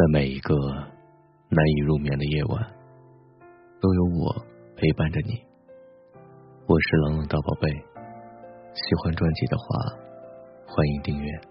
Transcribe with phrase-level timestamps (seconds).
[0.00, 0.54] 在每一个
[1.50, 2.58] 难以入眠的夜晚，
[3.82, 4.34] 都有我
[4.74, 5.34] 陪伴着你。
[6.66, 9.64] 我是冷冷大宝贝，喜欢专辑的话，
[10.66, 11.49] 欢迎订阅。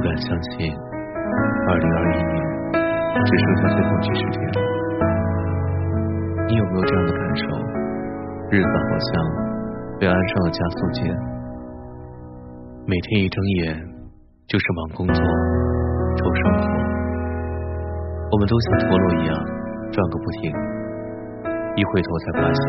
[0.00, 0.72] 不敢相信，
[1.68, 2.32] 二零二一年
[3.22, 4.56] 只剩下最后几十天了。
[6.48, 7.44] 你有没有这样的感受？
[8.50, 9.10] 日子好像
[10.00, 11.14] 被安上了加速键，
[12.86, 13.76] 每天一睁眼
[14.48, 15.22] 就是忙工作、
[16.16, 16.64] 愁生活，
[18.32, 19.36] 我们都像陀螺一样
[19.92, 20.50] 转个不停。
[21.76, 22.64] 一回头才发现，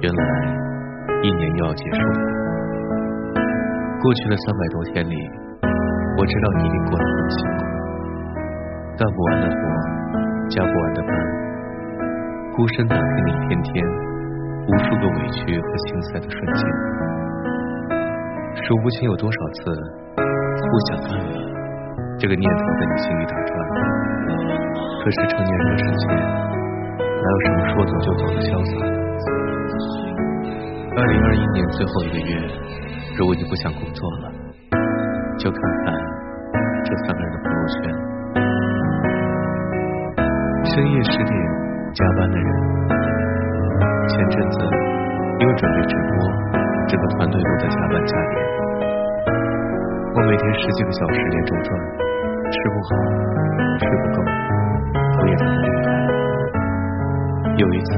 [0.00, 0.24] 原来
[1.22, 2.20] 一年又要结束了。
[4.00, 5.39] 过去的三百多天里。
[6.16, 7.58] 我知道你一定过得很辛苦，
[8.98, 9.58] 干不完的活，
[10.50, 11.10] 加不完的班，
[12.54, 13.86] 孤身打拼了一天天，
[14.66, 16.62] 无数个委屈和心塞的瞬间，
[18.62, 19.72] 数不清有多少次
[20.60, 21.32] 不想干了，
[22.18, 23.50] 这个念头在你心里打转。
[25.02, 28.72] 可是成年人的世界，哪有什么说走就走的潇洒？
[30.96, 32.36] 二零二一年最后一个月，
[33.16, 34.32] 如果你不想工作了，
[35.40, 35.96] 就看看。
[36.84, 37.80] 这三个人的朋友圈，
[40.68, 41.32] 深夜十点
[41.94, 42.48] 加班的人。
[44.06, 44.58] 前阵子
[45.38, 46.12] 因为准备直播，
[46.88, 48.34] 整个团队都在加班加点。
[50.14, 51.68] 我每天十几个小时连轴转，
[52.50, 52.90] 吃不好，
[53.78, 54.20] 睡不够，
[55.14, 55.88] 头也疼得厉害。
[57.56, 57.88] 有一次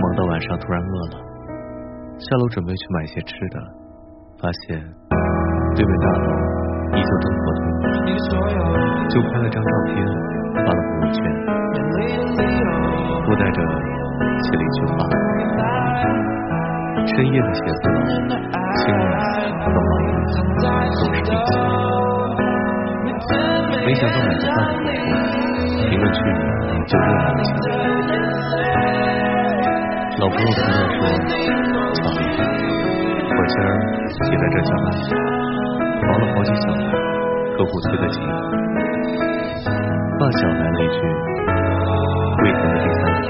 [0.00, 1.18] 忙到晚上突然饿了，
[2.18, 3.58] 下楼准备去买些吃的，
[4.38, 4.78] 发现
[5.74, 6.26] 对面大楼。
[6.90, 7.60] 依旧灯火通
[8.04, 8.10] 明，
[9.08, 9.94] 就拍了张照片
[10.54, 11.18] 发了朋友圈，
[13.24, 13.62] 附带着
[14.42, 14.90] 写了一句话：
[17.06, 17.96] 深夜的写字楼，
[18.74, 19.04] 清冷
[19.60, 20.08] 和忙碌
[20.96, 21.48] 都是定情。
[23.86, 24.84] 没想到买个饭的时候，
[25.88, 26.28] 评论区里
[26.88, 27.70] 就热闹了起来。
[30.18, 30.98] 老朋友看到说
[31.94, 32.02] ：“操，
[33.30, 33.66] 我今儿
[34.28, 34.84] 也在这加班。”
[36.06, 36.82] 忙了好几小时，
[37.56, 38.20] 客户催得急。
[40.18, 40.96] 发小来了一句
[42.44, 43.26] ：“未谈的第三天，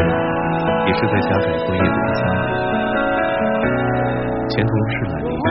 [0.87, 2.39] 也是在家改作业的第三天。”
[4.51, 5.47] 前同事来了一句：“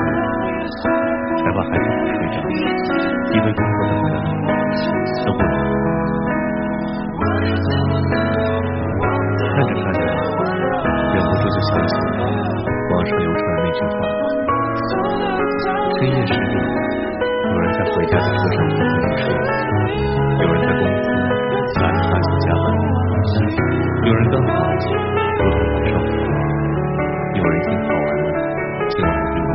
[1.40, 2.38] 才把孩子哄睡着，
[3.32, 4.36] 一堆工作等着你，
[5.26, 5.48] 等会儿。”
[9.40, 9.98] 看着看着，
[11.14, 11.94] 忍不住就想起
[12.92, 13.98] 网上流传的那句话
[15.98, 16.54] ：“深夜十点。”
[18.00, 19.28] 回家的车上偷偷的睡，
[20.40, 21.12] 有人在公司
[21.76, 22.64] 拿着话筒加班，
[24.08, 24.48] 有人刚好
[24.80, 24.88] 偷
[25.36, 26.16] 偷的上班，
[27.36, 28.24] 有人已经跑完了
[28.88, 29.52] 今晚的任务。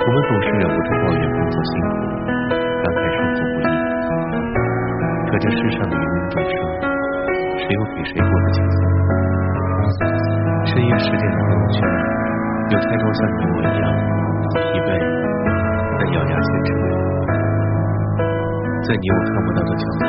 [0.00, 1.92] 我们总是忍不住抱怨工作辛苦，
[2.80, 3.62] 感慨生活不易。
[5.28, 6.56] 可这世上的芸芸众生，
[7.58, 8.80] 谁又比谁过得轻松？
[10.64, 11.76] 深夜十点的朋友圈，
[12.70, 13.84] 有太多像你我一样
[14.72, 15.23] 疲惫。
[16.14, 16.70] 咬牙坚持，
[18.86, 20.06] 在你我看不到的角落，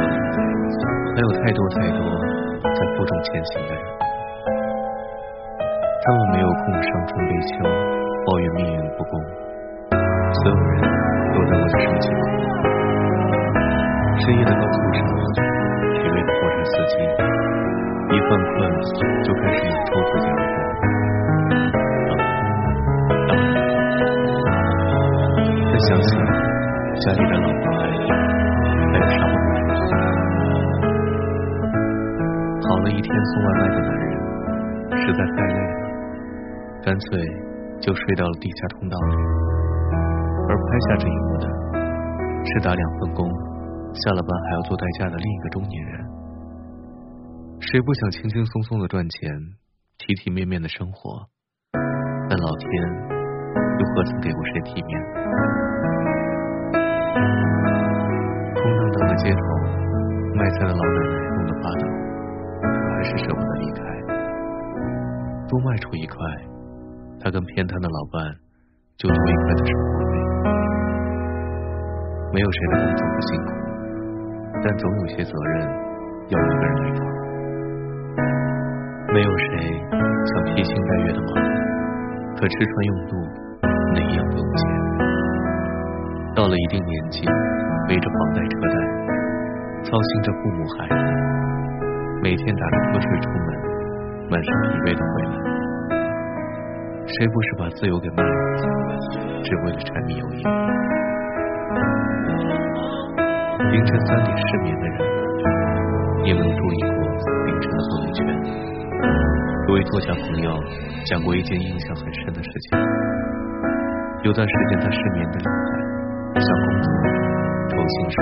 [1.15, 1.99] 还有太多太多
[2.61, 3.81] 在负重前行的人。
[6.03, 7.65] 他们没有空伤春悲秋，
[8.27, 9.19] 抱怨命运不公。
[9.89, 10.77] 所有人
[11.33, 12.39] 都在为着生计忙碌。
[14.19, 15.01] 深夜的高速上，
[15.89, 16.93] 疲惫的货车司机，
[18.11, 18.55] 一犯困
[19.23, 19.59] 就开始
[27.05, 28.01] 家里的老婆孩子
[28.89, 29.61] 还有啥不满
[32.63, 34.09] 跑了一天送外卖的男人
[35.05, 35.69] 实在太累了，
[36.83, 37.05] 干脆
[37.79, 39.13] 就睡到了地下通道里。
[40.49, 41.45] 而拍下这一幕的
[42.43, 43.29] 是打两份工，
[43.93, 46.03] 下了班还要做代驾的另一个中年人。
[47.59, 49.31] 谁不想轻轻松松的赚钱，
[49.99, 51.27] 体体面面的生活？
[52.27, 52.67] 但老天
[53.77, 54.99] 又何曾给过谁体面？
[60.35, 61.87] 卖菜的老奶奶弄得发抖，
[62.61, 63.79] 可还是舍不得离开。
[65.47, 66.17] 多卖出一块，
[67.21, 68.35] 他跟偏瘫的老伴
[68.97, 70.13] 就多一块的生活费。
[72.33, 73.51] 没有谁的工作不辛苦，
[74.61, 75.63] 但总有些责任
[76.27, 77.05] 要一个人来扛。
[79.13, 79.47] 没有谁
[80.33, 81.31] 想披星戴月的忙，
[82.35, 83.15] 可吃穿用度
[83.93, 84.67] 哪一样不用钱？
[86.35, 87.25] 到了一定年纪，
[87.87, 89.14] 背着房贷车贷。
[89.85, 90.95] 操心着父母孩子，
[92.23, 93.47] 每天打着瞌睡出门，
[94.31, 95.33] 满身疲惫的回来，
[97.05, 98.29] 谁不是把自由给卖了，
[99.45, 100.41] 只为了柴米油盐？
[103.71, 104.97] 凌晨三点失眠的人，
[106.23, 106.89] 你有没有注意过
[107.45, 108.25] 凌晨的朋友圈？
[109.67, 110.49] 有位作家朋友
[111.05, 112.79] 讲过一件印象很深的事情。
[114.23, 116.89] 有段时间他失眠的厉害，想工作，
[117.87, 118.15] 心事，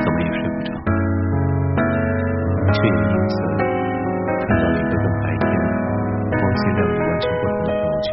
[0.00, 0.72] 怎么也睡不着，
[2.72, 3.34] 却也因此
[4.40, 5.44] 看到了一个跟白天
[6.30, 8.10] 光鲜亮丽完全不同的朋友圈。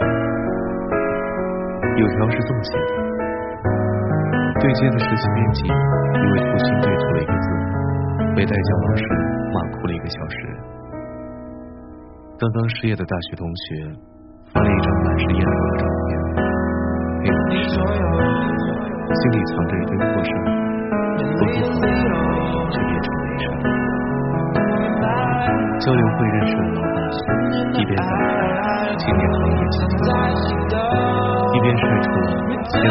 [1.97, 2.81] 有条是这么写的：
[4.61, 7.45] 对接的实习编辑因为粗心对错了一个字，
[8.35, 9.03] 被代教老师
[9.53, 10.37] 骂哭了一个小时。
[12.39, 13.91] 刚刚失业的大学同学
[14.53, 16.09] 发了一张满是眼泪的照片，
[17.19, 17.63] 内容是
[19.15, 20.37] 心里藏着一堆破事儿，
[21.19, 22.15] 不不好，
[22.71, 23.43] 却变成没事。
[25.79, 26.95] 交流会认识了老板
[27.73, 28.03] 一边在
[28.97, 30.07] 青年行业进行，
[31.53, 32.85] 一边晒出了亮起的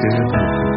[0.00, 0.67] 人人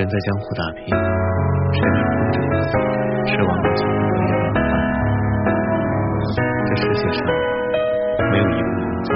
[0.00, 0.88] 人在江湖打拼，
[1.76, 2.80] 谁能空着眼睛
[3.28, 4.58] 奢望有钱可以安排？
[6.64, 7.20] 这世界上
[8.32, 9.12] 没有一份工作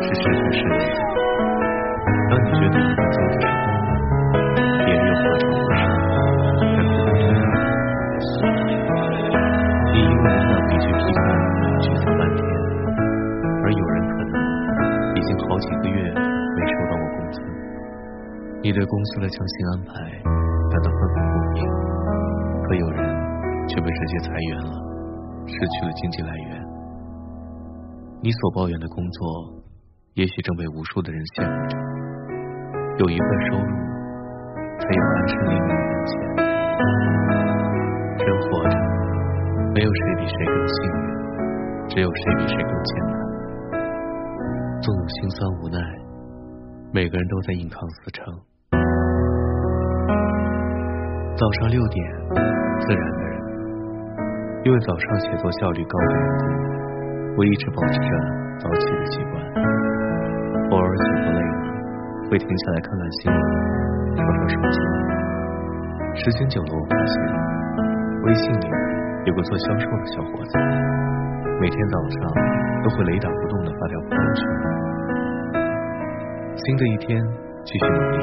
[0.00, 0.96] 是十全十美的。
[2.30, 3.52] 当你觉得你工作的时候，
[4.86, 6.40] 别人又何尝不
[8.24, 8.32] 是？
[9.92, 10.00] 你
[18.64, 19.92] 你对公司的强行安排
[20.24, 21.68] 感到愤愤不平，
[22.64, 23.04] 可有人
[23.68, 24.72] 却被直接裁员了，
[25.44, 26.64] 失去了经济来源。
[28.22, 29.52] 你所抱怨的工作，
[30.14, 31.76] 也许正被无数的人羡慕着。
[33.04, 33.68] 有一份收入，
[34.80, 36.16] 才有安身立命的本钱。
[38.16, 38.74] 人活着，
[39.74, 41.04] 没有谁比谁更幸运，
[41.90, 43.12] 只有谁比谁更艰难。
[44.80, 45.78] 纵有心酸无奈，
[46.94, 48.24] 每个人都在硬扛死撑。
[51.36, 51.98] 早上六点，
[52.78, 53.34] 自然的人，
[54.62, 56.46] 因为早上写作效率高的缘故，
[57.38, 58.10] 我一直保持着
[58.60, 59.34] 早起的习惯。
[60.70, 61.58] 偶尔写作累了，
[62.30, 63.40] 会停下来看看新闻，
[64.14, 64.78] 刷刷手机。
[66.22, 67.14] 时间久了，我发现
[68.22, 68.68] 微信里
[69.26, 70.56] 有个做销售的小伙子，
[71.60, 72.30] 每天早上
[72.84, 74.46] 都会雷打不动的发条朋友圈。
[76.54, 77.20] 新的一天，
[77.64, 78.18] 继续努力，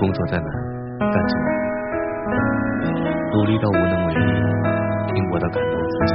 [0.00, 0.50] 工作再难，
[0.98, 1.55] 干就完。
[3.36, 4.32] 努力到无能为力，
[5.12, 6.14] 拼搏到感动自己。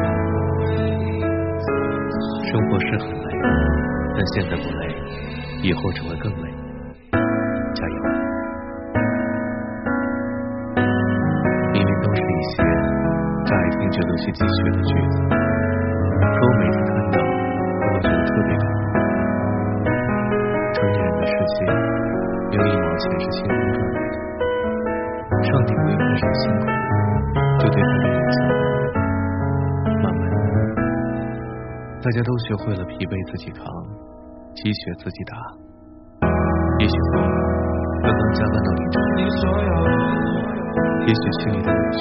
[2.50, 3.30] 生活是很累，
[4.18, 4.82] 但现在不累，
[5.62, 6.50] 以后只会更累。
[7.76, 7.98] 加油！
[11.74, 12.64] 明明都是一些
[13.46, 18.84] 乍一听就有些鸡血的句子，可我每次看到，都会觉得特别感动。
[20.74, 21.70] 成年人的世界，
[22.50, 24.16] 没有一毛钱是轻松赚来的。
[25.44, 26.66] 上帝没有多少辛苦，
[27.60, 28.38] 就对他这么做。
[30.02, 30.36] 慢慢的，
[32.02, 33.66] 大家都学会了疲惫自己扛，
[34.56, 35.34] 积雪自己打。
[36.80, 37.22] 也许后
[38.04, 38.96] 刚刚加班到凌晨，
[41.08, 42.00] 也许心里的委屈，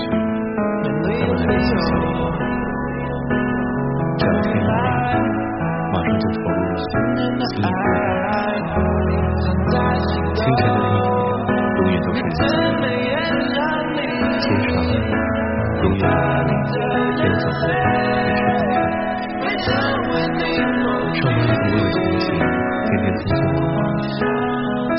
[1.05, 2.50] 他们来不及消化。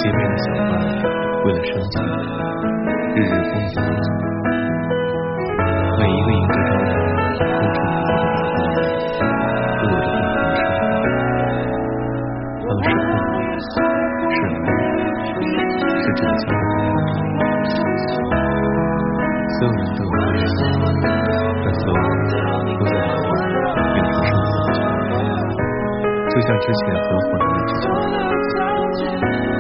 [0.02, 0.66] 街边的小贩
[1.46, 1.96] 为了生计，
[3.14, 4.10] 日日风雨无阻。
[6.00, 6.90] 每一个迎着朝阳、
[8.58, 9.22] 风尘仆
[9.78, 10.42] 仆的打工人，
[12.58, 14.26] 都有着不同的生活。
[14.26, 15.62] 他们是困难，是累，
[16.02, 16.66] 是拯救的
[19.54, 20.42] 所有人都有爱人，
[21.62, 23.32] 但所有人都在渴望
[23.98, 24.82] 永恒生活的久。
[26.32, 27.86] 就像之前合伙的那只脚，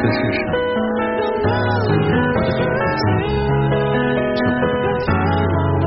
[0.01, 0.41] 这世上
[1.85, 2.01] 人
[2.33, 3.31] 活得比自己，
[4.35, 5.85] 却活得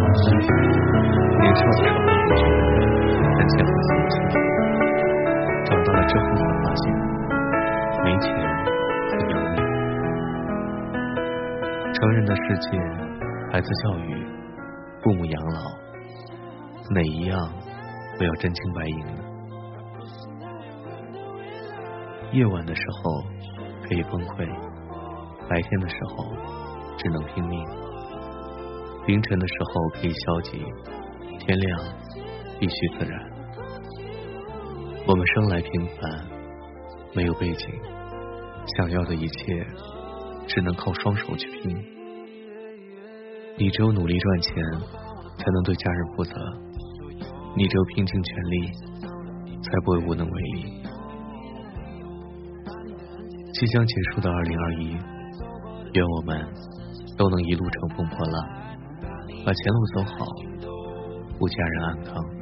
[0.00, 0.48] 更幸福。
[1.38, 2.56] 年少的时候不觉得
[3.36, 4.32] 谈钱很幸福，
[5.66, 6.24] 长大了之后
[6.64, 6.82] 发现，
[8.02, 8.24] 没钱
[9.10, 9.54] 很要命。
[11.92, 12.66] 成人的世界。
[13.52, 14.24] 孩子教育，
[15.02, 15.58] 父母养老，
[16.94, 17.36] 哪一样
[18.16, 19.12] 不要真金白银呢？
[22.32, 23.24] 夜晚的时候
[23.90, 24.46] 可以崩溃，
[25.48, 26.24] 白天的时候
[26.96, 27.60] 只能拼命。
[29.08, 30.58] 凌晨的时候可以消极，
[31.40, 31.80] 天亮
[32.60, 33.20] 必须自然。
[35.08, 36.24] 我们生来平凡，
[37.16, 37.68] 没有背景，
[38.76, 39.66] 想要的一切
[40.46, 41.76] 只能靠双手去拼。
[43.58, 44.54] 你只有努力赚钱，
[45.36, 46.32] 才能对家人负责；
[47.56, 48.70] 你只有拼尽全力，
[49.60, 50.80] 才不会无能为力。
[53.60, 54.96] 即将结束的二零二一，
[55.92, 56.48] 愿我们
[57.18, 58.48] 都能一路乘风破浪，
[59.44, 60.24] 把前路走好，
[61.38, 62.39] 护家人安康。